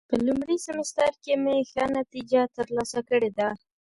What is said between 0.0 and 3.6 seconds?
په لومړي سمستر کې مې ښه نتیجه ترلاسه کړې ده.